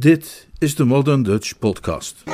[0.00, 2.24] Dit is de Modern Dutch Podcast.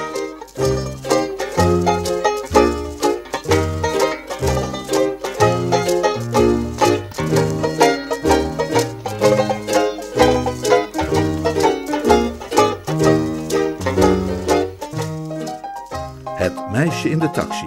[16.25, 17.67] Het meisje in de taxi.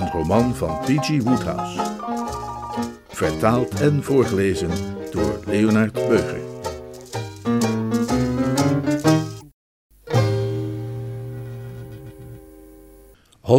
[0.00, 1.22] Een roman van P.G.
[1.22, 1.80] Woodhouse.
[3.08, 4.70] Vertaald en voorgelezen
[5.10, 6.39] door Leonard Beuger.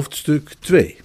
[0.02, 0.96] Hoofdstuk 2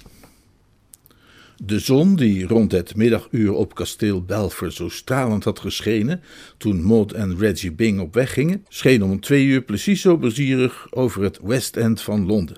[1.56, 6.20] De zon, die rond het middaguur op kasteel Belfer zo stralend had geschenen
[6.56, 10.86] toen Maud en Reggie Bing op weg gingen, scheen om twee uur precies zo plezierig
[10.90, 12.56] over het West End van Londen.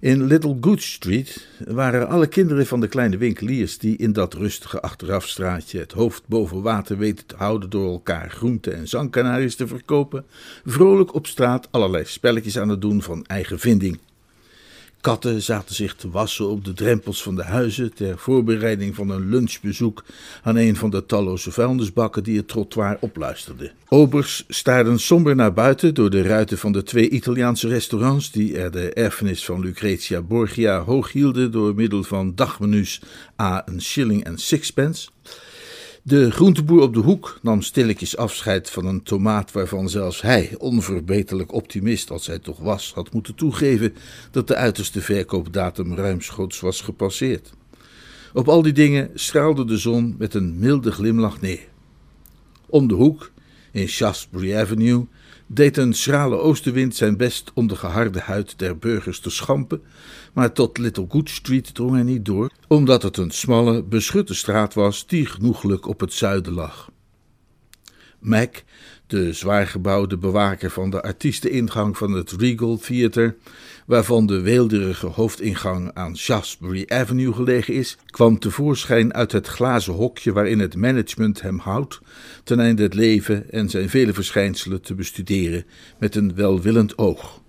[0.00, 4.82] In Little Gooch Street waren alle kinderen van de kleine winkeliers die in dat rustige
[4.82, 10.24] achterafstraatje het hoofd boven water weten te houden door elkaar groenten en zangkanaries te verkopen,
[10.64, 13.98] vrolijk op straat allerlei spelletjes aan het doen van eigen vinding.
[15.02, 19.28] Katten zaten zich te wassen op de drempels van de huizen ter voorbereiding van een
[19.28, 20.04] lunchbezoek
[20.42, 23.72] aan een van de talloze vuilnisbakken die het trottoir opluisterden.
[23.88, 28.70] Obers staarden somber naar buiten door de ruiten van de twee Italiaanse restaurants die er
[28.70, 33.00] de erfenis van Lucretia Borgia hoog hielden door middel van dagmenu's
[33.40, 35.08] a een shilling en sixpence.
[36.04, 41.52] De groenteboer op de hoek nam stilletjes afscheid van een tomaat waarvan zelfs hij, onverbeterlijk
[41.52, 43.94] optimist als hij toch was, had moeten toegeven
[44.30, 47.52] dat de uiterste verkoopdatum ruimschoots was gepasseerd.
[48.32, 51.68] Op al die dingen straalde de zon met een milde glimlach neer.
[52.66, 53.30] Om de hoek,
[53.70, 55.06] in Shaftesbury Avenue,
[55.54, 59.82] deed een schrale oostenwind zijn best om de geharde huid der burgers te schampen,
[60.32, 64.74] maar tot Little Good Street drong hij niet door, omdat het een smalle, beschutte straat
[64.74, 66.90] was die genoeglijk op het zuiden lag.
[68.18, 68.62] Mac,
[69.12, 73.36] de zwaargebouwde bewaker van de artiesteningang van het Regal Theatre,
[73.86, 80.32] waarvan de weelderige hoofdingang aan Shaftesbury Avenue gelegen is, kwam tevoorschijn uit het glazen hokje
[80.32, 82.00] waarin het management hem houdt,
[82.44, 85.64] ten einde het leven en zijn vele verschijnselen te bestuderen
[85.98, 87.40] met een welwillend oog.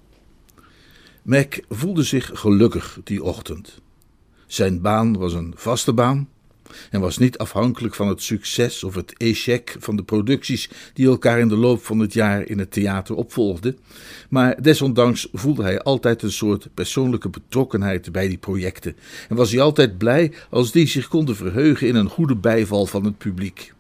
[1.22, 3.81] Mac voelde zich gelukkig die ochtend.
[4.47, 6.28] Zijn baan was een vaste baan
[6.91, 11.39] en was niet afhankelijk van het succes of het échec van de producties die elkaar
[11.39, 13.78] in de loop van het jaar in het theater opvolgden,
[14.29, 18.95] maar desondanks voelde hij altijd een soort persoonlijke betrokkenheid bij die projecten
[19.29, 23.06] en was hij altijd blij als die zich konden verheugen in een goede bijval van
[23.06, 23.73] het publiek.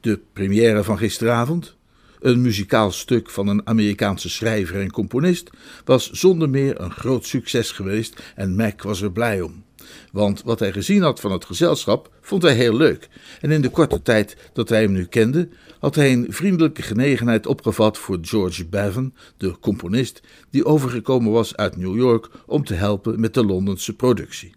[0.00, 1.76] De première van gisteravond,
[2.20, 5.50] een muzikaal stuk van een Amerikaanse schrijver en componist,
[5.84, 9.64] was zonder meer een groot succes geweest en Mac was er blij om.
[10.12, 13.08] Want wat hij gezien had van het gezelschap vond hij heel leuk.
[13.40, 15.48] En in de korte tijd dat hij hem nu kende,
[15.78, 20.20] had hij een vriendelijke genegenheid opgevat voor George Bevan, de componist,
[20.50, 24.54] die overgekomen was uit New York om te helpen met de Londense productie.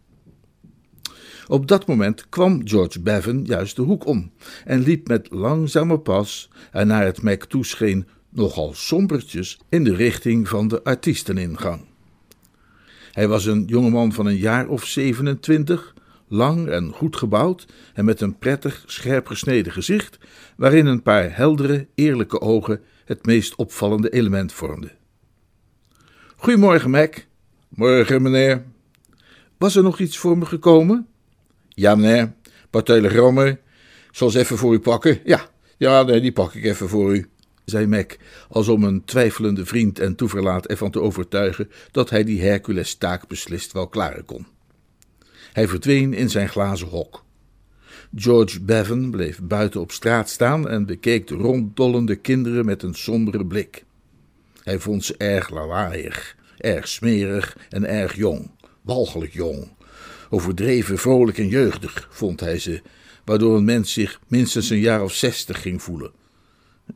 [1.47, 4.31] Op dat moment kwam George Bevan juist de hoek om
[4.65, 10.47] en liep met langzame pas en naar het Mac toescheen nogal sombertjes in de richting
[10.47, 11.92] van de artiesteningang.
[13.13, 15.93] Hij was een jongeman van een jaar of 27,
[16.27, 20.17] lang en goed gebouwd en met een prettig, scherp gesneden gezicht,
[20.57, 24.91] waarin een paar heldere, eerlijke ogen het meest opvallende element vormden.
[26.35, 27.25] Goedemorgen, Mac.
[27.69, 28.63] Morgen, meneer.
[29.57, 31.07] Was er nog iets voor me gekomen?
[31.69, 32.33] Ja, meneer.
[32.69, 33.47] Paar telegrammen.
[33.47, 33.59] Ik
[34.11, 35.19] zal ze even voor u pakken.
[35.23, 35.47] Ja,
[35.77, 37.29] ja, nee, die pak ik even voor u
[37.65, 38.15] zei Mac,
[38.49, 43.71] als om een twijfelende vriend en toeverlaat ervan te overtuigen dat hij die Hercules-taak beslist
[43.71, 44.45] wel klaren kon.
[45.53, 47.23] Hij verdween in zijn glazen hok.
[48.15, 53.45] George Bevan bleef buiten op straat staan en bekeek de ronddollende kinderen met een sombere
[53.45, 53.85] blik.
[54.63, 59.71] Hij vond ze erg lawaaiig, erg smerig en erg jong, walgelijk jong.
[60.29, 62.81] Overdreven vrolijk en jeugdig vond hij ze,
[63.25, 66.11] waardoor een mens zich minstens een jaar of zestig ging voelen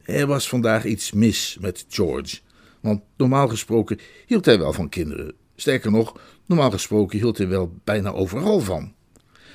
[0.03, 2.39] er was vandaag iets mis met George.
[2.79, 5.33] Want normaal gesproken hield hij wel van kinderen.
[5.55, 8.95] Sterker nog, normaal gesproken hield hij wel bijna overal van.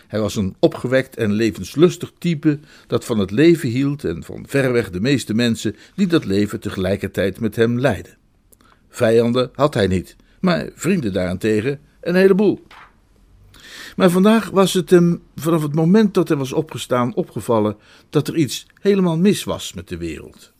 [0.08, 4.90] Hij was een opgewekt en levenslustig type dat van het leven hield en van verreweg
[4.90, 8.16] de meeste mensen die dat leven tegelijkertijd met hem leidden.
[8.88, 12.62] Vijanden had hij niet, maar vrienden daarentegen een heleboel.
[13.96, 17.76] Maar vandaag was het hem vanaf het moment dat hij was opgestaan opgevallen
[18.10, 20.52] dat er iets helemaal mis was met de wereld.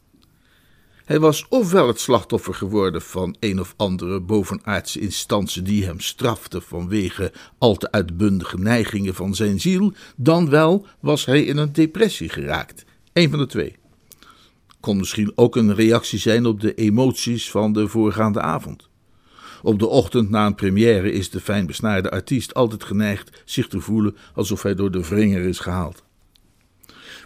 [1.04, 6.60] Hij was ofwel het slachtoffer geworden van een of andere bovenaardse instantie die hem strafte
[6.60, 12.28] vanwege al te uitbundige neigingen van zijn ziel, dan wel was hij in een depressie
[12.28, 12.84] geraakt.
[13.12, 13.76] Een van de twee.
[14.80, 18.88] kon misschien ook een reactie zijn op de emoties van de voorgaande avond.
[19.62, 23.80] Op de ochtend na een première is de fijn besnaarde artiest altijd geneigd zich te
[23.80, 26.02] voelen alsof hij door de wringer is gehaald.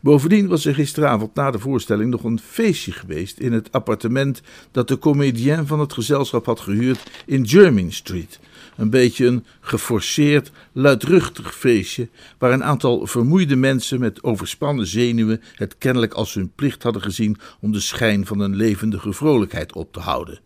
[0.02, 4.88] Bovendien was er gisteravond na de voorstelling nog een feestje geweest in het appartement dat
[4.88, 8.40] de comedien van het gezelschap had gehuurd in Jermyn Street.
[8.76, 12.08] Een beetje een geforceerd, luidruchtig feestje
[12.38, 17.36] waar een aantal vermoeide mensen met overspannen zenuwen het kennelijk als hun plicht hadden gezien
[17.60, 20.40] om de schijn van een levendige vrolijkheid op te houden.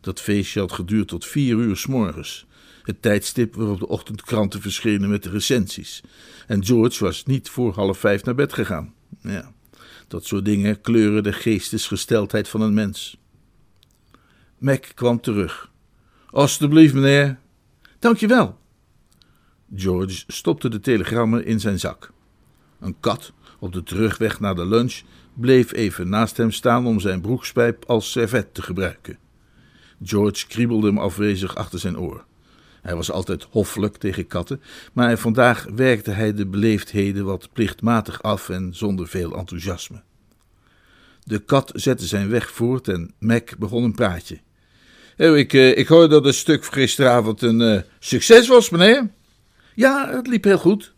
[0.00, 2.48] Dat feestje had geduurd tot vier uur s morgens
[2.82, 6.02] het tijdstip waarop de ochtendkranten verschenen met de recensies.
[6.46, 8.94] En George was niet voor half vijf naar bed gegaan.
[9.20, 9.52] Ja,
[10.08, 13.18] dat soort dingen kleuren de geestesgesteldheid van een mens.
[14.58, 15.70] Mac kwam terug.
[16.30, 17.38] Alsjeblieft, meneer.
[17.98, 18.58] Dankjewel.
[19.74, 22.12] George stopte de telegrammen in zijn zak.
[22.80, 25.00] Een kat, op de terugweg naar de lunch,
[25.34, 29.18] bleef even naast hem staan om zijn broekspijp als servet te gebruiken.
[30.02, 32.24] George kriebelde hem afwezig achter zijn oor.
[32.82, 34.62] Hij was altijd hoffelijk tegen katten,
[34.92, 40.02] maar vandaag werkte hij de beleefdheden wat plichtmatig af en zonder veel enthousiasme.
[41.24, 44.38] De kat zette zijn weg voort en Mac begon een praatje.
[45.18, 49.10] Oh, ik, uh, ik hoor dat het stuk gisteravond een uh, succes was, meneer.
[49.74, 50.94] Ja, het liep heel goed.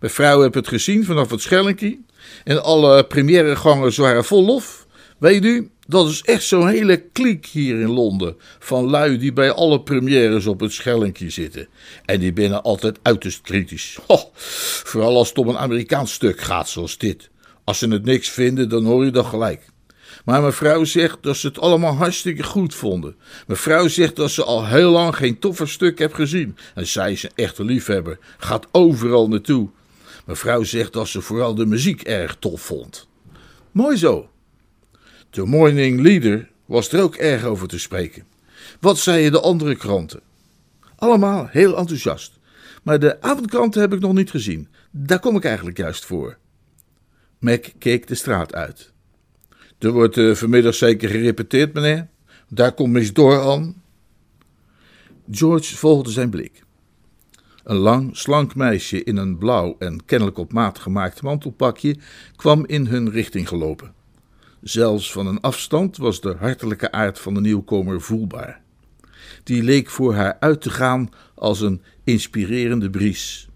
[0.00, 2.04] Mijn vrouw heeft het gezien vanaf het Schellinkie
[2.44, 4.86] en alle premièregangers waren vol lof.
[5.18, 8.36] Weet u, dat is echt zo'n hele kliek hier in Londen.
[8.58, 11.68] Van lui die bij alle premières op het schellinkje zitten.
[12.04, 13.98] En die binnen altijd uiterst kritisch.
[14.84, 17.30] vooral als het om een Amerikaans stuk gaat zoals dit.
[17.64, 19.68] Als ze het niks vinden, dan hoor je dat gelijk.
[20.24, 23.16] Maar mijn vrouw zegt dat ze het allemaal hartstikke goed vonden.
[23.46, 26.56] Mijn vrouw zegt dat ze al heel lang geen toffer stuk heeft gezien.
[26.74, 28.18] En zij is een echte liefhebber.
[28.38, 29.68] Gaat overal naartoe.
[30.24, 33.08] Mijn vrouw zegt dat ze vooral de muziek erg tof vond.
[33.72, 34.28] Mooi zo.
[35.30, 38.24] De Morning Leader was er ook erg over te spreken.
[38.80, 40.20] Wat zeiden de andere kranten?
[40.96, 42.38] Allemaal heel enthousiast.
[42.82, 44.68] Maar de avondkranten heb ik nog niet gezien.
[44.90, 46.36] Daar kom ik eigenlijk juist voor.
[47.38, 48.92] Mac keek de straat uit.
[49.78, 52.08] Er wordt uh, vanmiddag zeker gerepeteerd, meneer.
[52.48, 53.82] Daar komt Miss Door aan.
[55.30, 56.62] George volgde zijn blik.
[57.64, 61.96] Een lang, slank meisje in een blauw en kennelijk op maat gemaakt mantelpakje
[62.36, 63.94] kwam in hun richting gelopen.
[64.62, 68.60] Zelfs van een afstand was de hartelijke aard van de nieuwkomer voelbaar.
[69.42, 73.48] Die leek voor haar uit te gaan als een inspirerende bries.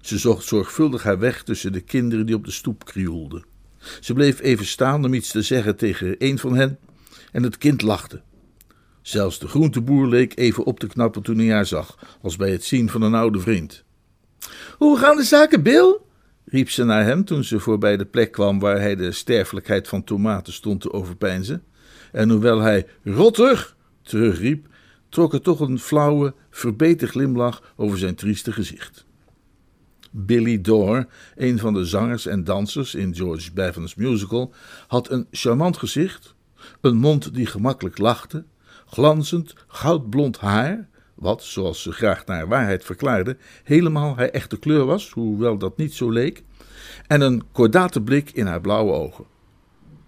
[0.00, 3.44] Ze zocht zorgvuldig haar weg tussen de kinderen die op de stoep krioelden.
[4.00, 6.78] Ze bleef even staan om iets te zeggen tegen een van hen,
[7.32, 8.22] en het kind lachte.
[9.02, 12.64] Zelfs de groenteboer leek even op te knappen toen hij haar zag, als bij het
[12.64, 13.84] zien van een oude vriend.
[14.78, 15.98] Hoe gaan de zaken, Bill?
[16.44, 20.04] Riep ze naar hem toen ze voorbij de plek kwam waar hij de sterfelijkheid van
[20.04, 21.62] tomaten stond te overpeinzen.
[22.12, 24.66] En hoewel hij rottig terugriep,
[25.08, 29.06] trok er toch een flauwe, verbeterd glimlach over zijn trieste gezicht.
[30.10, 34.52] Billy Dorr, een van de zangers en dansers in George Bevan's musical,
[34.86, 36.34] had een charmant gezicht,
[36.80, 38.44] een mond die gemakkelijk lachte,
[38.86, 45.10] glanzend goudblond haar wat, zoals ze graag naar waarheid verklaarde, helemaal haar echte kleur was,
[45.10, 46.42] hoewel dat niet zo leek,
[47.06, 49.24] en een kordate blik in haar blauwe ogen.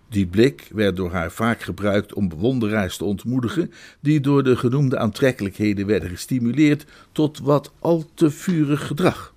[0.09, 4.99] Die blik werd door haar vaak gebruikt om bewonderaars te ontmoedigen, die door de genoemde
[4.99, 9.35] aantrekkelijkheden werden gestimuleerd tot wat al te vurig gedrag.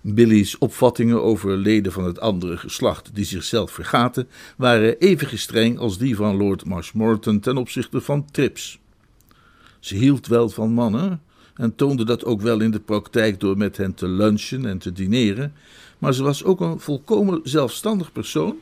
[0.00, 5.98] Billy's opvattingen over leden van het andere geslacht die zichzelf vergaten, waren even gestreng als
[5.98, 8.78] die van Lord Marshmoreton ten opzichte van Trips.
[9.84, 11.22] Ze hield wel van mannen
[11.54, 14.92] en toonde dat ook wel in de praktijk door met hen te lunchen en te
[14.92, 15.52] dineren,
[15.98, 18.56] maar ze was ook een volkomen zelfstandig persoon.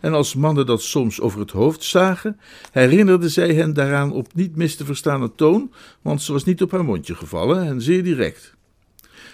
[0.00, 2.40] En als mannen dat soms over het hoofd zagen,
[2.72, 6.70] herinnerde zij hen daaraan op niet mis te verstaande toon, want ze was niet op
[6.70, 8.54] haar mondje gevallen en zeer direct.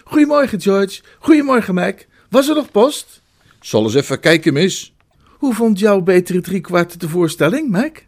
[0.04, 1.02] Goedemorgen, George.
[1.18, 2.06] Goedemorgen, Mac.
[2.28, 3.22] Was er nog post?
[3.60, 4.94] Zal eens even kijken, mis.
[5.28, 8.04] Hoe vond jouw betere driekwart de voorstelling, Mac?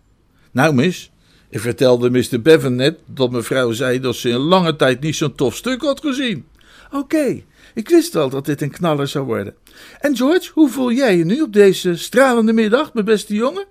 [0.50, 1.11] Nou, mis,
[1.52, 2.42] ik vertelde Mr.
[2.42, 6.00] Bevan net dat mevrouw zei dat ze in lange tijd niet zo'n tof stuk had
[6.00, 6.46] gezien.
[6.90, 7.42] Oké,
[7.74, 9.54] ik wist wel dat dit een knaller zou worden.
[10.00, 13.66] En George, hoe voel jij je nu op deze stralende middag, mijn beste jongen?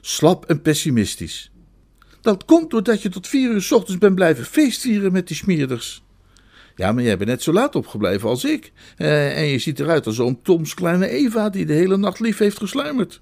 [0.00, 1.50] Slap en pessimistisch.
[2.20, 6.02] Dat komt doordat je tot vier uur s ochtends bent blijven feestvieren met die smierders.
[6.76, 8.72] Ja, maar jij bent net zo laat opgebleven als ik.
[8.96, 12.38] Eh, en je ziet eruit als zo'n Toms kleine Eva die de hele nacht lief
[12.38, 13.20] heeft gesluimerd.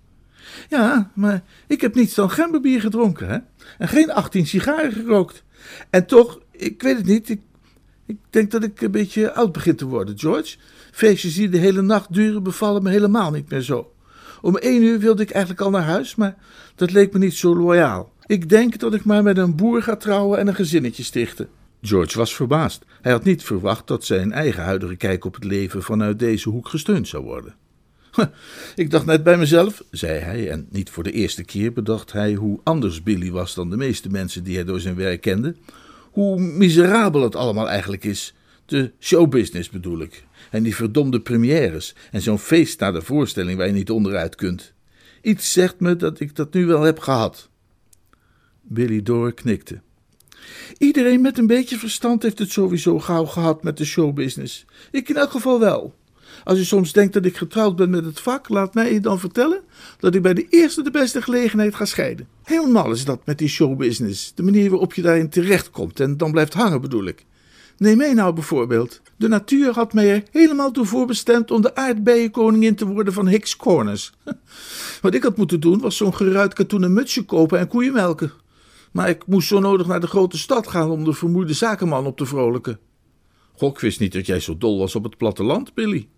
[0.69, 3.39] Ja, maar ik heb niets dan gemberbier gedronken, hè?
[3.79, 5.45] En geen 18 sigaren gerookt.
[5.91, 7.41] En toch, ik weet het niet, ik,
[8.07, 10.57] ik denk dat ik een beetje oud begin te worden, George.
[10.93, 13.93] Feestjes die de hele nacht duren bevallen me helemaal niet meer zo.
[14.41, 16.37] Om één uur wilde ik eigenlijk al naar huis, maar
[16.75, 18.13] dat leek me niet zo loyaal.
[18.27, 21.49] Ik denk dat ik maar met een boer ga trouwen en een gezinnetje stichten.
[21.83, 22.85] George was verbaasd.
[23.01, 26.69] Hij had niet verwacht dat zijn eigen huidige kijk op het leven vanuit deze hoek
[26.69, 27.55] gesteund zou worden.
[28.77, 32.35] Ik dacht net bij mezelf, zei hij, en niet voor de eerste keer bedacht hij
[32.35, 35.55] hoe anders Billy was dan de meeste mensen die hij door zijn werk kende.
[36.11, 38.35] Hoe miserabel het allemaal eigenlijk is.
[38.67, 40.25] De showbusiness bedoel ik.
[40.51, 41.95] En die verdomde premières.
[42.11, 44.73] En zo'n feest na de voorstelling waar je niet onderuit kunt.
[45.23, 47.49] Iets zegt me dat ik dat nu wel heb gehad.
[48.63, 49.81] Billy Door knikte.
[50.79, 54.65] Iedereen met een beetje verstand heeft het sowieso gauw gehad met de showbusiness.
[54.91, 55.95] Ik in elk geval wel.
[56.45, 59.21] Als je soms denkt dat ik getrouwd ben met het vak, laat mij je dan
[59.21, 59.61] vertellen
[59.99, 62.29] dat ik bij de eerste de beste gelegenheid ga scheiden.
[62.43, 64.33] Helemaal is dat met die showbusiness.
[64.35, 67.25] De manier waarop je daarin terechtkomt en dan blijft hangen bedoel ik.
[67.81, 69.01] Neem mij nou bijvoorbeeld.
[69.17, 73.57] De natuur had mij er helemaal toe voorbestemd om de aardbeienkoningin te worden van Hicks
[73.57, 74.13] Corners.
[75.03, 78.33] Wat ik had moeten doen was zo'n geruit katoenen mutsje kopen en koeien melken.
[78.93, 82.17] Maar ik moest zo nodig naar de grote stad gaan om de vermoeide zakenman op
[82.17, 82.79] te vrolijken.
[83.57, 86.09] Gok wist niet dat jij zo dol was op het platteland, Billy.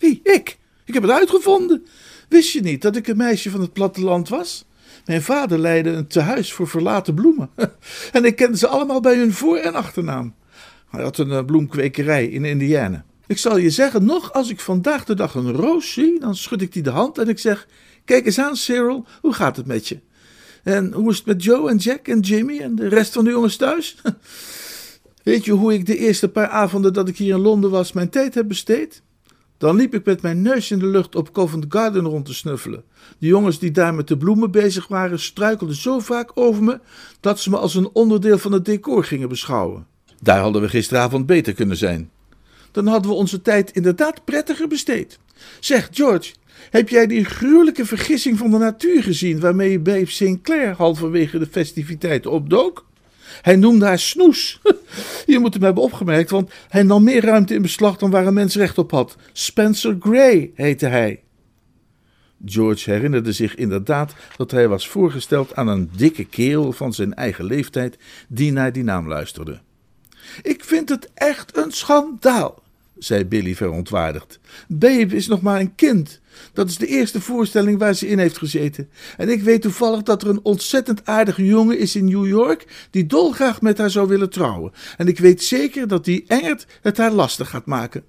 [0.00, 0.58] Wie, ik?
[0.84, 1.86] Ik heb het uitgevonden.
[2.28, 4.64] Wist je niet dat ik een meisje van het platteland was?
[5.06, 7.50] Mijn vader leidde een tehuis voor verlaten bloemen.
[8.12, 10.34] En ik kende ze allemaal bij hun voor- en achternaam.
[10.90, 13.04] Hij had een eh, bloemkwekerij in Indiana.
[13.26, 16.62] Ik zal je zeggen, nog als ik vandaag de dag een roos zie, dan schud
[16.62, 17.66] ik die de hand en ik zeg:
[18.04, 19.98] Kijk eens aan, Cyril, hoe gaat het met je?
[20.62, 23.30] En hoe is het met Joe en Jack en Jimmy en de rest van de
[23.30, 23.96] jongens thuis?
[25.22, 28.10] Weet je hoe ik de eerste paar avonden dat ik hier in Londen was mijn
[28.10, 29.02] tijd heb besteed?
[29.60, 32.84] Dan liep ik met mijn neus in de lucht op Covent Garden rond te snuffelen.
[33.18, 36.80] De jongens die daar met de bloemen bezig waren, struikelden zo vaak over me
[37.20, 39.86] dat ze me als een onderdeel van het decor gingen beschouwen.
[40.22, 42.10] Daar hadden we gisteravond beter kunnen zijn.
[42.72, 45.18] Dan hadden we onze tijd inderdaad prettiger besteed.
[45.58, 46.32] Zeg, George,
[46.70, 52.30] heb jij die gruwelijke vergissing van de natuur gezien waarmee Babe Sinclair halverwege de festiviteiten
[52.30, 52.86] opdook?
[53.42, 54.60] Hij noemde haar snoes.
[55.26, 58.34] Je moet hem hebben opgemerkt, want hij nam meer ruimte in beslag dan waar een
[58.34, 59.16] mens recht op had.
[59.32, 61.22] Spencer Gray heette hij.
[62.44, 67.44] George herinnerde zich inderdaad dat hij was voorgesteld aan een dikke kerel van zijn eigen
[67.44, 69.60] leeftijd die naar die naam luisterde.
[70.42, 72.62] Ik vind het echt een schandaal,
[73.00, 74.40] zei Billy verontwaardigd.
[74.68, 76.20] Babe is nog maar een kind.
[76.52, 78.88] Dat is de eerste voorstelling waar ze in heeft gezeten.
[79.16, 83.06] En ik weet toevallig dat er een ontzettend aardige jongen is in New York die
[83.06, 84.72] dolgraag met haar zou willen trouwen.
[84.96, 88.04] En ik weet zeker dat die Engert het haar lastig gaat maken.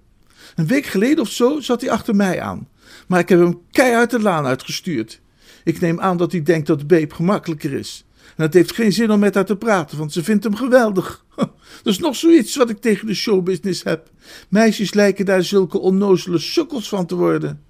[0.56, 2.68] Een week geleden of zo zat hij achter mij aan.
[3.08, 5.22] Maar ik heb hem keihard de laan uitgestuurd.
[5.64, 8.06] Ik neem aan dat hij denkt dat Babe gemakkelijker is.
[8.38, 11.26] En het heeft geen zin om met haar te praten, want ze vindt hem geweldig.
[11.84, 14.10] Dat is nog zoiets wat ik tegen de showbusiness heb.
[14.50, 17.62] Meisjes lijken daar zulke onnozele sukkels van te worden.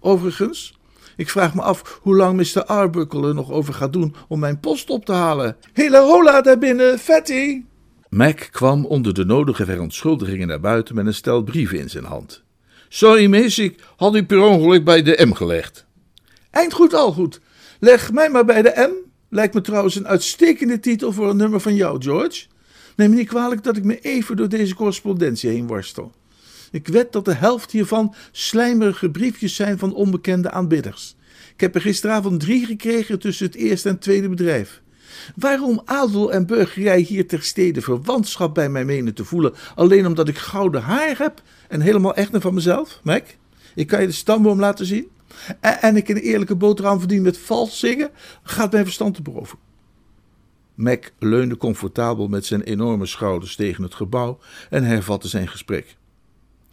[0.00, 0.78] Overigens,
[1.16, 2.64] ik vraag me af hoe lang Mr.
[2.64, 5.56] Arbuckle er nog over gaat doen om mijn post op te halen.
[5.72, 7.62] Hele hola daar binnen, Fatty!
[8.08, 12.42] Mac kwam onder de nodige verontschuldigingen naar buiten met een stel brieven in zijn hand.
[12.88, 15.86] Sorry, miss, ik had u per ongeluk bij de M gelegd.
[16.50, 17.40] Eind goed, al goed.
[17.80, 19.09] Leg mij maar bij de M.
[19.32, 22.46] Lijkt me trouwens een uitstekende titel voor een nummer van jou, George.
[22.96, 26.12] Neem me niet kwalijk dat ik me even door deze correspondentie heen worstel.
[26.70, 31.16] Ik wed dat de helft hiervan slijmerige briefjes zijn van onbekende aanbidders.
[31.54, 34.80] Ik heb er gisteravond drie gekregen tussen het eerste en tweede bedrijf.
[35.36, 40.28] Waarom adel en burgerij hier ter stede verwantschap bij mij menen te voelen, alleen omdat
[40.28, 43.24] ik gouden haar heb en helemaal echt van mezelf, Mac?
[43.74, 45.08] Ik kan je de stamboom laten zien.
[45.60, 48.10] En, ik een eerlijke boterham verdien met vals zingen,
[48.42, 49.58] gaat mijn verstand te boven.
[50.74, 54.38] Mac leunde comfortabel met zijn enorme schouders tegen het gebouw
[54.70, 55.96] en hervatte zijn gesprek.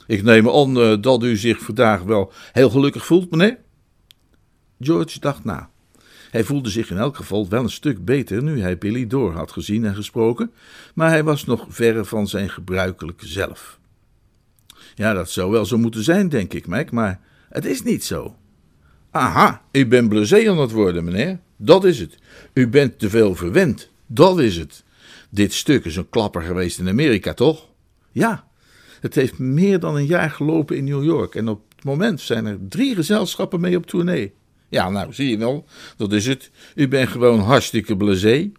[0.07, 3.57] Ik neem aan uh, dat u zich vandaag wel heel gelukkig voelt, meneer?
[4.79, 5.69] George dacht na.
[6.31, 9.51] Hij voelde zich in elk geval wel een stuk beter nu hij Billy door had
[9.51, 10.51] gezien en gesproken,
[10.93, 13.79] maar hij was nog verre van zijn gebruikelijke zelf.
[14.95, 17.19] Ja, dat zou wel zo moeten zijn, denk ik, Mac, maar
[17.49, 18.35] het is niet zo.
[19.11, 21.39] Aha, u bent blasé aan het worden, meneer.
[21.57, 22.17] Dat is het.
[22.53, 23.89] U bent te veel verwend.
[24.05, 24.83] Dat is het.
[25.29, 27.65] Dit stuk is een klapper geweest in Amerika, toch?
[28.11, 28.47] Ja,
[29.01, 32.45] het heeft meer dan een jaar gelopen in New York en op het moment zijn
[32.45, 34.33] er drie gezelschappen mee op tournee.
[34.69, 35.65] Ja, nou, zie je wel,
[35.97, 36.51] dat is het.
[36.75, 38.51] U bent gewoon hartstikke blasé.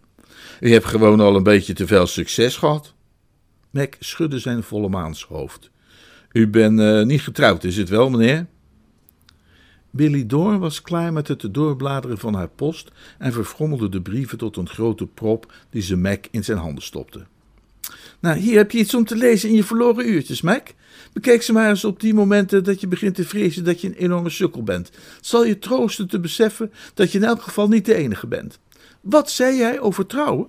[0.59, 2.93] U hebt gewoon al een beetje te veel succes gehad.
[3.69, 5.69] Mac schudde zijn volle maanshoofd.
[6.31, 8.47] U bent uh, niet getrouwd, is het wel, meneer?
[9.91, 14.57] Billy Door was klaar met het doorbladeren van haar post en verfrommelde de brieven tot
[14.57, 17.25] een grote prop die ze Mac in zijn handen stopte.
[18.19, 20.67] Nou, hier heb je iets om te lezen in je verloren uurtjes, Mac.
[21.13, 23.93] Bekijk ze maar eens op die momenten dat je begint te vrezen dat je een
[23.93, 24.87] enorme sukkel bent.
[24.87, 28.59] Het zal je troosten te beseffen dat je in elk geval niet de enige bent.
[29.01, 30.47] Wat zei jij over trouwen?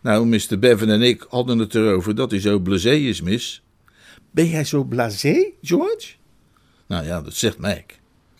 [0.00, 0.58] Nou, Mr.
[0.58, 3.62] Bevan en ik hadden het erover dat hij zo blasé is, mis.
[4.30, 6.14] Ben jij zo blasé, George?
[6.86, 7.84] Nou ja, dat zegt Mac.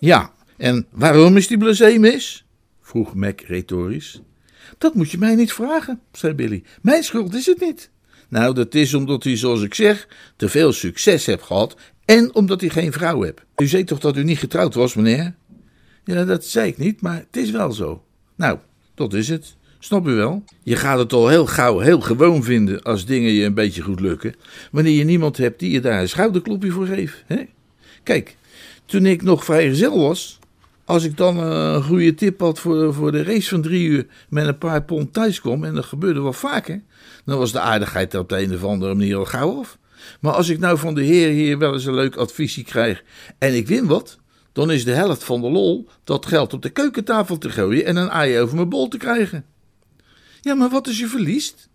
[0.04, 2.44] Ja, en waarom is die blasé, mis?
[2.80, 4.20] vroeg Mac retorisch.
[4.78, 6.62] Dat moet je mij niet vragen, zei Billy.
[6.82, 7.90] Mijn schuld is het niet.
[8.28, 12.60] Nou, dat is omdat hij, zoals ik zeg, te veel succes heeft gehad en omdat
[12.60, 13.44] hij geen vrouw hebt.
[13.56, 15.34] U zei toch dat u niet getrouwd was, meneer?
[16.04, 18.04] Ja, dat zei ik niet, maar het is wel zo.
[18.34, 18.58] Nou,
[18.94, 19.56] dat is het.
[19.78, 20.44] Snap u wel?
[20.62, 24.00] Je gaat het al heel gauw heel gewoon vinden als dingen je een beetje goed
[24.00, 24.34] lukken,
[24.70, 27.24] wanneer je niemand hebt die je daar een schouderklopje voor geeft.
[27.26, 27.42] Hè?
[28.02, 28.36] Kijk,
[28.86, 30.38] toen ik nog vrijgezel was,
[30.84, 34.46] als ik dan een goede tip had voor, voor de race van drie uur met
[34.46, 36.82] een paar pond thuis kwam, en dat gebeurde wel vaker,
[37.24, 39.78] dan was de aardigheid op de een of andere manier al gauw af.
[40.20, 43.02] Maar als ik nou van de heer hier wel eens een leuk adviesje krijg
[43.38, 44.18] en ik win wat,
[44.52, 47.96] dan is de helft van de lol dat geld op de keukentafel te gooien en
[47.96, 49.44] een ei over mijn bol te krijgen.
[50.40, 51.68] Ja, maar wat als je verliest?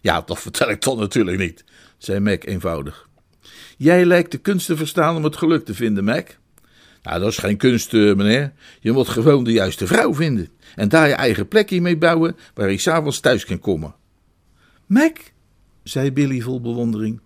[0.00, 1.64] Ja, dat vertel ik toch natuurlijk niet,
[1.98, 3.08] zei Mac eenvoudig.
[3.76, 6.28] Jij lijkt de kunst te verstaan om het geluk te vinden, Mac.
[7.02, 8.52] Nou, dat is geen kunst, eh, meneer.
[8.80, 10.48] Je moet gewoon de juiste vrouw vinden.
[10.74, 13.94] En daar je eigen plekje mee bouwen waar je s'avonds thuis kan komen.
[14.86, 15.16] Mac,
[15.82, 17.20] zei Billy vol bewondering,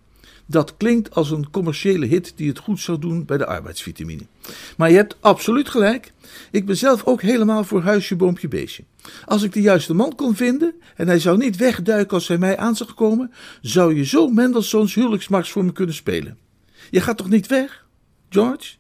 [0.47, 4.23] dat klinkt als een commerciële hit die het goed zou doen bij de arbeidsvitamine.
[4.76, 6.12] Maar je hebt absoluut gelijk.
[6.50, 8.85] Ik ben zelf ook helemaal voor huisje, boompje, beestje.
[9.25, 12.57] Als ik de juiste man kon vinden en hij zou niet wegduiken als hij mij
[12.57, 16.38] aan zag komen, zou je zo Mendelssohns huwelijksmars voor me kunnen spelen.
[16.90, 17.87] Je gaat toch niet weg,
[18.28, 18.75] George?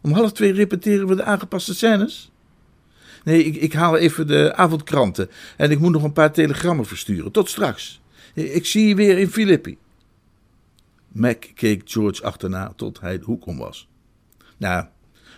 [0.00, 2.30] Om half twee repeteren we de aangepaste scènes?
[3.24, 7.32] Nee, ik, ik haal even de avondkranten en ik moet nog een paar telegrammen versturen.
[7.32, 8.00] Tot straks.
[8.34, 9.78] Ik zie je weer in Filippi.
[11.08, 13.88] Mac keek George achterna tot hij de hoek om was.
[14.56, 14.86] Nou,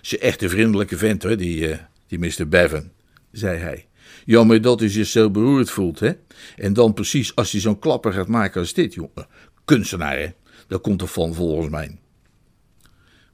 [0.01, 2.49] ze echt een vriendelijke vent hoor, die, uh, die Mr.
[2.49, 2.91] Bevan,
[3.33, 3.87] zei hij.
[4.25, 6.13] Jammer dat hij zich zo beroerd voelt, hè?
[6.57, 9.27] En dan precies als hij zo'n klapper gaat maken als dit, jongen.
[9.65, 10.29] Kunstenaar, hè?
[10.67, 11.99] Dat komt er van volgens mij.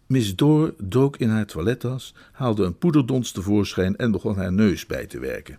[0.07, 5.07] Miss Door dook in haar toilettas, haalde een poederdons tevoorschijn en begon haar neus bij
[5.07, 5.59] te werken.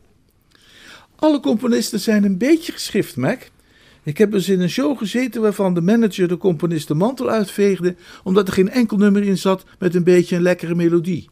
[1.16, 3.40] Alle componisten zijn een beetje geschift, Mac.
[4.04, 7.96] Ik heb eens in een show gezeten waarvan de manager de componist de mantel uitveegde,
[8.24, 11.30] omdat er geen enkel nummer in zat met een beetje een lekkere melodie.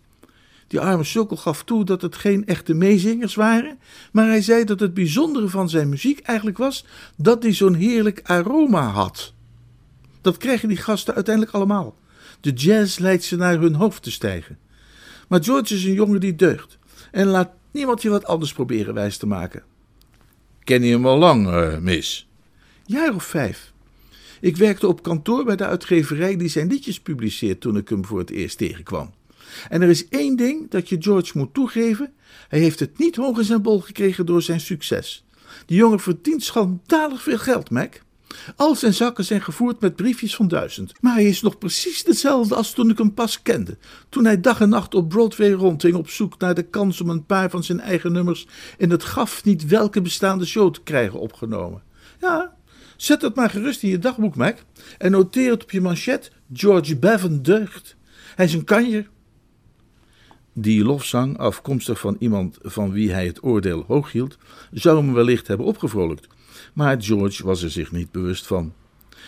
[0.68, 3.78] Die arme sukkel gaf toe dat het geen echte meezingers waren,
[4.12, 8.22] maar hij zei dat het bijzondere van zijn muziek eigenlijk was dat hij zo'n heerlijk
[8.24, 9.34] aroma had.
[10.22, 11.96] Dat krijgen die gasten uiteindelijk allemaal.
[12.44, 14.58] De jazz leidt ze naar hun hoofd te stijgen.
[15.28, 16.78] Maar George is een jongen die deugt
[17.12, 19.64] en laat niemand je wat anders proberen wijs te maken.
[20.64, 22.28] Ken je hem al lang, uh, mis?
[22.86, 23.74] Jaar of vijf.
[24.42, 28.20] Ik werkte op kantoor bij de uitgeverij die zijn liedjes publiceert toen ik hem voor
[28.20, 29.14] het eerst tegenkwam.
[29.70, 32.14] En er is één ding dat je George moet toegeven:
[32.48, 35.26] hij heeft het niet hoog in zijn bol gekregen door zijn succes.
[35.66, 38.02] Die jongen verdient schandalig veel geld, Mac.
[38.56, 40.92] Al zijn zakken zijn gevoerd met briefjes van duizend.
[41.02, 43.78] Maar hij is nog precies dezelfde als toen ik hem pas kende.
[44.10, 47.26] Toen hij dag en nacht op Broadway rondhing op zoek naar de kans om een
[47.26, 51.82] paar van zijn eigen nummers in het gaf niet welke bestaande show te krijgen opgenomen.
[52.20, 52.54] Ja,
[52.98, 54.58] zet het maar gerust in je dagboek, Mac.
[54.98, 57.96] En noteer het op je manchet: George Bevan deugt.
[58.36, 59.10] Hij is een kanjer.
[60.54, 64.38] Die lofzang, afkomstig van iemand van wie hij het oordeel hoog hield,
[64.72, 66.28] zou hem wellicht hebben opgevrolijkt
[66.74, 68.74] maar George was er zich niet bewust van.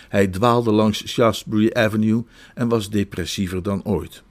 [0.10, 4.24] Hij dwaalde langs Shaftesbury Avenue en was depressiever dan ooit.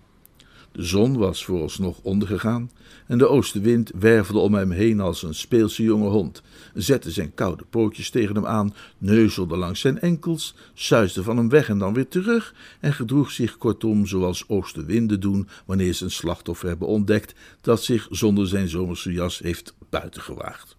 [0.75, 2.71] De zon was vooralsnog ondergegaan
[3.07, 6.43] en de oostenwind wervelde om hem heen als een speelse jonge hond,
[6.75, 11.69] zette zijn koude pootjes tegen hem aan, neuzelde langs zijn enkels, suisde van hem weg
[11.69, 16.69] en dan weer terug en gedroeg zich kortom zoals oostenwinden doen wanneer ze een slachtoffer
[16.69, 20.74] hebben ontdekt dat zich zonder zijn zomerse jas heeft buitengewaagd.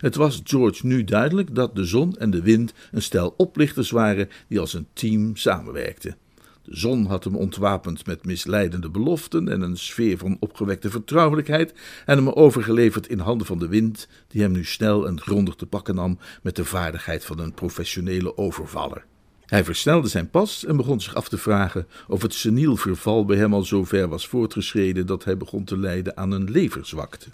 [0.00, 4.28] Het was George nu duidelijk dat de zon en de wind een stel oplichters waren
[4.48, 6.16] die als een team samenwerkten.
[6.64, 11.74] De zon had hem ontwapend met misleidende beloften en een sfeer van opgewekte vertrouwelijkheid
[12.06, 15.66] en hem overgeleverd in handen van de wind, die hem nu snel en grondig te
[15.66, 19.04] pakken nam met de vaardigheid van een professionele overvaller.
[19.46, 23.36] Hij versnelde zijn pas en begon zich af te vragen of het seniel verval bij
[23.36, 27.26] hem al zo ver was voortgeschreden dat hij begon te lijden aan een leverzwakte.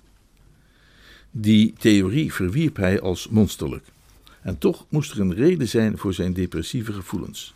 [1.31, 3.85] Die theorie verwierp hij als monsterlijk.
[4.43, 7.55] En toch moest er een reden zijn voor zijn depressieve gevoelens.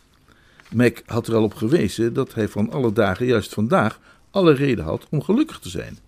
[0.72, 4.85] Mac had er al op gewezen dat hij van alle dagen juist vandaag alle reden
[4.85, 5.98] had om gelukkig te zijn.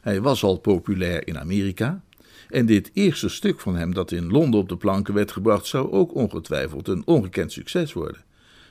[0.00, 2.02] Hij was al populair in Amerika
[2.48, 5.90] En dit eerste stuk van hem dat in Londen op de planken werd gebracht, zou
[5.90, 8.24] ook ongetwijfeld een ongekend succes worden.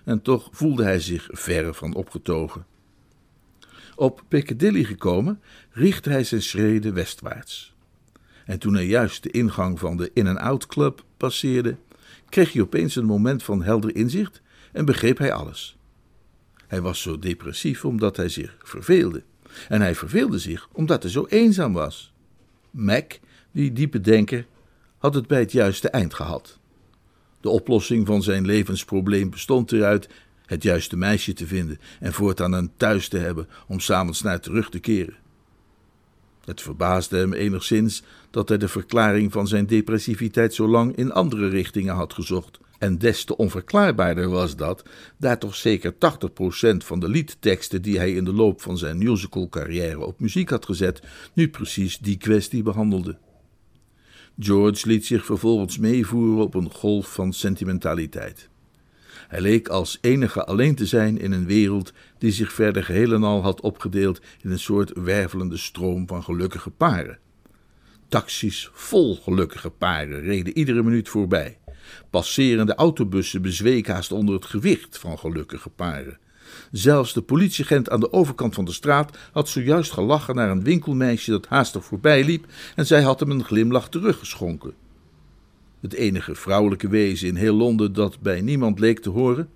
[0.03, 2.65] En toch voelde hij zich verre van opgetogen.
[3.95, 5.41] Op Piccadilly gekomen,
[5.71, 7.73] richtte hij zijn schreden westwaarts.
[8.49, 11.77] En toen hij juist de ingang van de In-and-Out Club passeerde,
[12.29, 15.77] kreeg hij opeens een moment van helder inzicht en begreep hij alles.
[16.67, 19.23] Hij was zo depressief omdat hij zich verveelde.
[19.67, 22.13] En hij verveelde zich omdat hij zo eenzaam was.
[22.71, 23.19] Mac,
[23.51, 24.45] die diepe denker,
[24.97, 26.59] had het bij het juiste eind gehad.
[27.41, 30.09] De oplossing van zijn levensprobleem bestond eruit
[30.45, 34.69] het juiste meisje te vinden en voortaan een thuis te hebben om s'avonds naar terug
[34.69, 35.17] te keren.
[36.49, 41.47] Het verbaasde hem enigszins dat hij de verklaring van zijn depressiviteit zo lang in andere
[41.47, 42.59] richtingen had gezocht.
[42.77, 44.83] En des te onverklaarbaarder was dat,
[45.17, 45.97] daar toch zeker 80%
[46.77, 51.01] van de liedteksten die hij in de loop van zijn musicalcarrière op muziek had gezet,
[51.33, 53.17] nu precies die kwestie behandelden.
[54.39, 58.49] George liet zich vervolgens meevoeren op een golf van sentimentaliteit.
[59.29, 63.23] Hij leek als enige alleen te zijn in een wereld die zich verder geheel en
[63.23, 67.19] al had opgedeeld in een soort wervelende stroom van gelukkige paren.
[68.07, 71.57] Taxis vol gelukkige paren reden iedere minuut voorbij.
[72.09, 76.17] Passerende autobussen bezweken haast onder het gewicht van gelukkige paren.
[76.71, 81.31] Zelfs de politieagent aan de overkant van de straat had zojuist gelachen naar een winkelmeisje
[81.31, 84.73] dat haastig voorbij liep en zij had hem een glimlach teruggeschonken.
[85.81, 89.49] Het enige vrouwelijke wezen in heel Londen dat bij niemand leek te horen,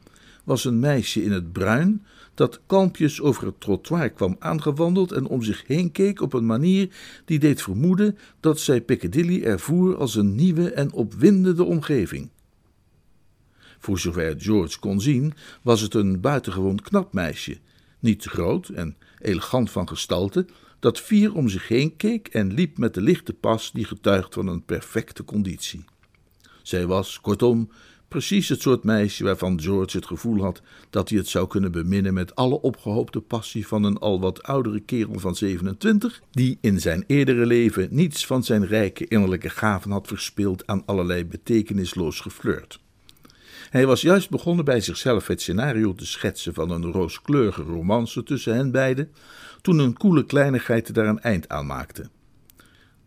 [0.43, 5.43] was een meisje in het bruin dat kalmpjes over het trottoir kwam aangewandeld en om
[5.43, 6.89] zich heen keek op een manier
[7.25, 12.29] die deed vermoeden dat zij Piccadilly ervoer als een nieuwe en opwindende omgeving.
[13.79, 17.57] Voor zover George kon zien, was het een buitengewoon knap meisje,
[17.99, 20.45] niet te groot en elegant van gestalte,
[20.79, 24.47] dat fier om zich heen keek en liep met de lichte pas die getuigt van
[24.47, 25.85] een perfecte conditie.
[26.63, 27.69] Zij was, kortom,
[28.07, 32.13] precies het soort meisje waarvan George het gevoel had dat hij het zou kunnen beminnen
[32.13, 37.03] met alle opgehoopte passie van een al wat oudere kerel van 27, die in zijn
[37.07, 42.79] eerdere leven niets van zijn rijke innerlijke gaven had verspild aan allerlei betekenisloos geflirt.
[43.69, 48.55] Hij was juist begonnen bij zichzelf het scenario te schetsen van een rooskleurige romance tussen
[48.55, 49.11] hen beiden,
[49.61, 52.09] toen een koele kleinigheid daar een eind aan maakte.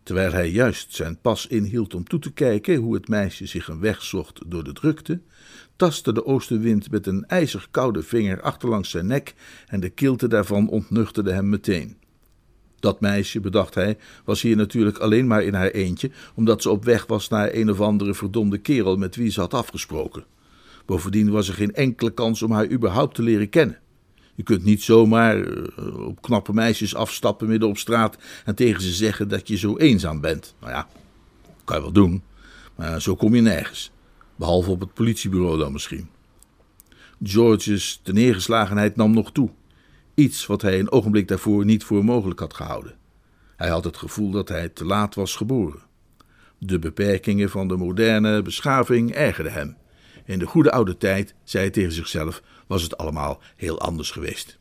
[0.06, 3.80] Terwijl hij juist zijn pas inhield om toe te kijken hoe het meisje zich een
[3.80, 5.20] weg zocht door de drukte,
[5.76, 9.34] tastte de oostenwind met een ijzig koude vinger achterlangs zijn nek
[9.66, 11.96] en de kilte daarvan ontnuchterde hem meteen.
[12.80, 16.84] Dat meisje, bedacht hij, was hier natuurlijk alleen maar in haar eentje, omdat ze op
[16.84, 20.24] weg was naar een of andere verdomde kerel met wie ze had afgesproken.
[20.84, 23.78] Bovendien was er geen enkele kans om haar überhaupt te leren kennen.
[24.36, 28.92] Je kunt niet zomaar eh, op knappe meisjes afstappen midden op straat en tegen ze
[28.92, 30.54] zeggen dat je zo eenzaam bent.
[30.60, 30.88] Nou ja,
[31.64, 32.22] kan je wel doen,
[32.74, 33.92] maar zo kom je nergens.
[34.36, 36.08] Behalve op het politiebureau dan misschien.
[37.22, 39.50] George's neergeslagenheid nam nog toe.
[40.14, 42.94] Iets wat hij een ogenblik daarvoor niet voor mogelijk had gehouden.
[43.56, 45.80] Hij had het gevoel dat hij te laat was geboren.
[46.58, 49.76] De beperkingen van de moderne beschaving ergerden hem.
[50.26, 54.58] In de goede oude tijd, zei hij tegen zichzelf, was het allemaal heel anders geweest.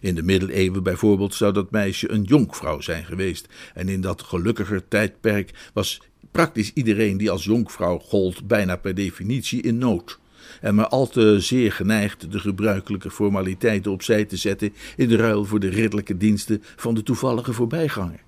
[0.00, 4.88] In de middeleeuwen bijvoorbeeld zou dat meisje een jonkvrouw zijn geweest, en in dat gelukkiger
[4.88, 10.18] tijdperk was praktisch iedereen die als jonkvrouw gold bijna per definitie in nood,
[10.60, 15.44] en maar al te zeer geneigd de gebruikelijke formaliteiten opzij te zetten in de ruil
[15.44, 18.26] voor de ridderlijke diensten van de toevallige voorbijganger.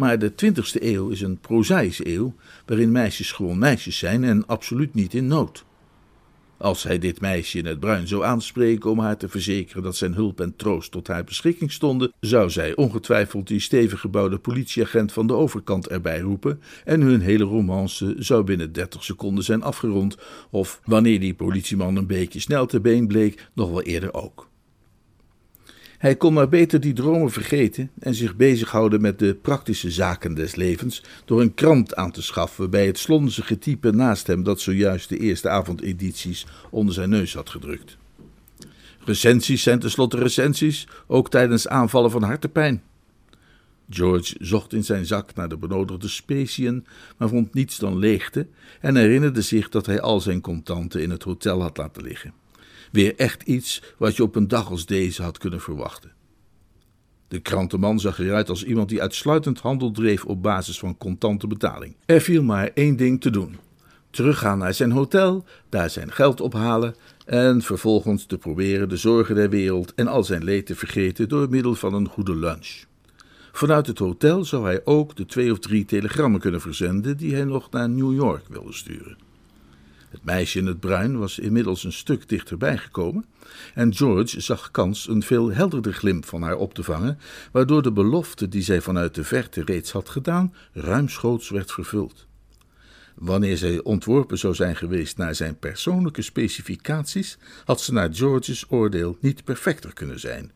[0.00, 2.34] Maar de twintigste eeuw is een prozaïsche eeuw,
[2.66, 5.64] waarin meisjes gewoon meisjes zijn en absoluut niet in nood.
[6.56, 10.14] Als hij dit meisje in het bruin zou aanspreken om haar te verzekeren dat zijn
[10.14, 15.26] hulp en troost tot haar beschikking stonden, zou zij ongetwijfeld die stevig gebouwde politieagent van
[15.26, 20.16] de overkant erbij roepen en hun hele romance zou binnen dertig seconden zijn afgerond,
[20.50, 24.49] of wanneer die politieman een beetje snel te been bleek, nog wel eerder ook.
[26.00, 30.54] Hij kon maar beter die dromen vergeten en zich bezighouden met de praktische zaken des
[30.54, 35.08] levens door een krant aan te schaffen bij het slonzige type naast hem dat zojuist
[35.08, 37.96] de eerste avondedities onder zijn neus had gedrukt.
[39.04, 42.82] Recensies zijn tenslotte recensies, ook tijdens aanvallen van hartepijn.
[43.90, 46.86] George zocht in zijn zak naar de benodigde speciën,
[47.16, 48.46] maar vond niets dan leegte
[48.80, 52.32] en herinnerde zich dat hij al zijn contanten in het hotel had laten liggen.
[52.90, 56.12] Weer echt iets wat je op een dag als deze had kunnen verwachten.
[57.28, 61.96] De krantenman zag eruit als iemand die uitsluitend handel dreef op basis van contante betaling.
[62.06, 63.56] Er viel maar één ding te doen:
[64.10, 66.94] teruggaan naar zijn hotel, daar zijn geld ophalen
[67.26, 71.50] en vervolgens te proberen de zorgen der wereld en al zijn leed te vergeten door
[71.50, 72.84] middel van een goede lunch.
[73.52, 77.44] Vanuit het hotel zou hij ook de twee of drie telegrammen kunnen verzenden die hij
[77.44, 79.29] nog naar New York wilde sturen.
[80.10, 83.24] Het meisje in het bruin was inmiddels een stuk dichterbij gekomen
[83.74, 87.18] en George zag kans een veel helderder glimp van haar op te vangen,
[87.52, 92.26] waardoor de belofte die zij vanuit de verte reeds had gedaan ruimschoots werd vervuld.
[93.14, 99.16] Wanneer zij ontworpen zou zijn geweest naar zijn persoonlijke specificaties, had ze naar George's oordeel
[99.20, 100.52] niet perfecter kunnen zijn.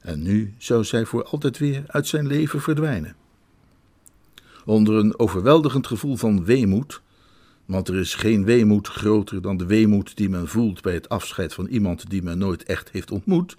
[0.00, 3.16] En nu zou zij voor altijd weer uit zijn leven verdwijnen.
[4.64, 7.02] Onder een overweldigend gevoel van weemoed
[7.72, 11.54] want er is geen weemoed groter dan de weemoed die men voelt bij het afscheid
[11.54, 13.56] van iemand die men nooit echt heeft ontmoet,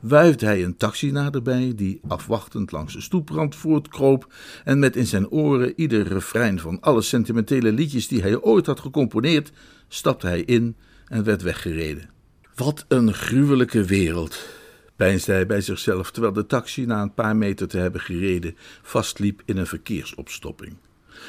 [0.00, 5.28] wuift hij een taxi naderbij die afwachtend langs de stoeprand voortkroop en met in zijn
[5.28, 9.52] oren ieder refrein van alle sentimentele liedjes die hij ooit had gecomponeerd,
[9.88, 12.10] stapte hij in en werd weggereden.
[12.54, 14.48] Wat een gruwelijke wereld,
[14.96, 19.42] peinsde hij bij zichzelf terwijl de taxi na een paar meter te hebben gereden vastliep
[19.44, 20.76] in een verkeersopstopping.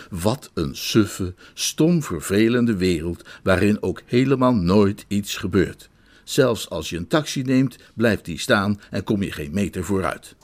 [0.09, 5.89] Wat een suffe, stom vervelende wereld waarin ook helemaal nooit iets gebeurt.
[6.23, 10.35] Zelfs als je een taxi neemt, blijft die staan en kom je geen meter vooruit.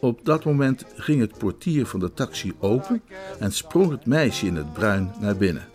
[0.00, 3.02] Op dat moment ging het portier van de taxi open
[3.38, 5.68] en sprong het meisje in het bruin naar binnen.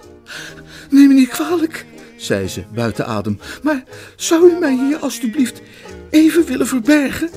[0.90, 1.86] Neem me niet kwalijk,
[2.18, 3.84] zei ze buiten adem, maar
[4.16, 5.62] zou u mij hier alstublieft
[6.10, 7.30] even willen verbergen?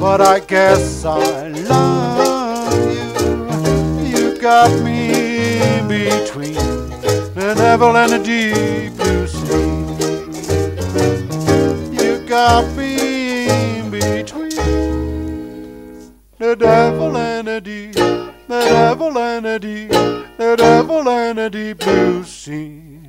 [0.00, 4.06] But I guess I love you.
[4.06, 6.54] You got me between
[7.34, 9.78] the devil and the deep blue sea.
[11.92, 14.50] You got me between
[16.38, 21.78] the devil and the deep, the devil and the deep, the devil and the deep
[21.80, 23.00] blue sea.